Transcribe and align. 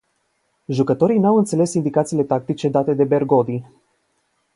Jucătorii 0.65 1.19
n-au 1.19 1.37
înțeles 1.37 1.73
indicațiile 1.73 2.23
tactice 2.23 2.69
date 2.69 2.93
de 2.93 3.03
Bergodi. 3.03 3.63